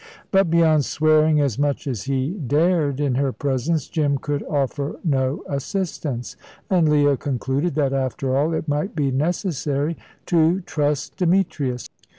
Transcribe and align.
But, 0.31 0.49
beyond 0.49 0.83
swearing 0.83 1.39
as 1.39 1.59
much 1.59 1.85
as 1.85 2.05
he 2.05 2.31
dared 2.31 2.99
in 2.99 3.13
her 3.13 3.31
presence, 3.31 3.87
Jim 3.87 4.17
could 4.17 4.41
offer 4.49 4.99
no 5.03 5.43
assistance, 5.47 6.35
and 6.71 6.89
Leah 6.89 7.17
concluded 7.17 7.75
that, 7.75 7.93
after 7.93 8.35
all, 8.35 8.51
it 8.55 8.67
might 8.67 8.95
be 8.95 9.11
necessary 9.11 9.95
to 10.25 10.61
trust 10.61 11.17
Demetrius. 11.17 11.87